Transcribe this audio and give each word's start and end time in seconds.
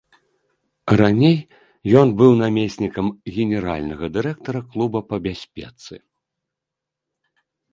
Раней 1.01 1.37
ён 2.01 2.07
быў 2.21 2.31
намеснікам 2.43 3.07
генеральнага 3.35 4.05
дырэктара 4.17 4.61
клуба 4.73 4.99
па 5.11 5.17
бяспецы. 5.29 5.95